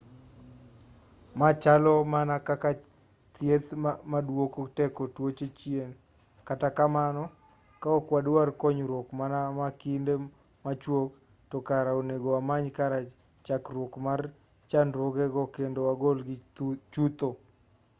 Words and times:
ma 1.39 1.49
chalo 1.61 1.93
mana 2.13 2.35
kaka 2.47 2.69
thieth 3.35 3.69
maduoko 4.11 4.61
teko 4.77 5.03
tuoche 5.15 5.47
chien 5.59 5.89
kata 6.47 6.67
kamano 6.77 7.23
ka 7.81 7.89
ok 7.97 8.05
wadwar 8.15 8.47
konyruok 8.61 9.07
mana 9.19 9.39
ma 9.59 9.67
kinde 9.81 10.13
machuok 10.65 11.11
to 11.49 11.57
kare 11.67 11.91
onego 11.99 12.27
wamany 12.35 12.67
kar 12.77 12.93
chakruok 13.45 13.93
mar 14.05 14.19
chandruoge 14.69 15.25
go 15.33 15.43
kendo 15.55 15.79
wagolgi 15.87 16.35
chutho 16.93 17.29